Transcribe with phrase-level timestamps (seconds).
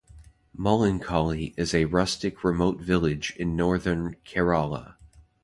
[0.57, 4.95] Mullankolli is a rustic remote village in northern Kerala.